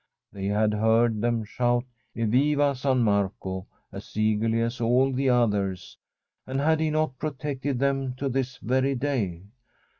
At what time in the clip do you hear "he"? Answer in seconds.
6.79-6.89